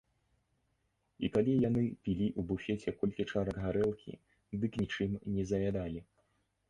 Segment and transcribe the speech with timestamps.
[1.25, 4.13] І калі яны пілі ў буфеце колькі чарак гарэлкі,
[4.65, 6.01] дык нічым не заядалі.